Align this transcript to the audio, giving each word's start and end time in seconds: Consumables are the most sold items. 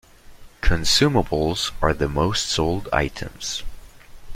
Consumables 0.63 1.73
are 1.79 1.93
the 1.93 2.09
most 2.09 2.47
sold 2.47 2.89
items. 2.91 3.61